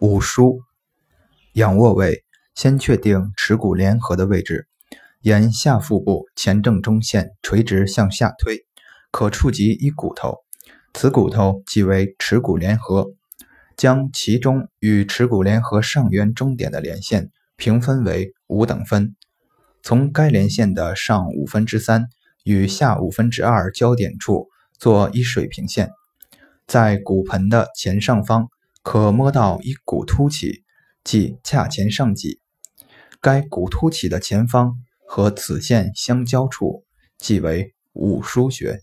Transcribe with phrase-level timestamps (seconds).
[0.00, 0.60] 五腧，
[1.54, 4.68] 仰卧位，先确定耻骨联合的位置，
[5.22, 8.64] 沿下腹部前正中线垂直向下推，
[9.10, 10.36] 可触及一骨头，
[10.94, 13.08] 此骨头即为耻骨联合。
[13.76, 19.14] 将其中与耻骨联合上缘中点的连线平分为五等分，
[19.82, 22.08] 从该连线的上五分之三
[22.44, 25.90] 与下五分之二交点处做一水平线，
[26.66, 28.48] 在骨盆的前上方。
[28.82, 30.64] 可摸到一骨突起，
[31.04, 32.40] 即髂前上棘。
[33.20, 34.74] 该骨突起的前方
[35.06, 36.84] 和子线相交处，
[37.18, 38.80] 即为五腧穴。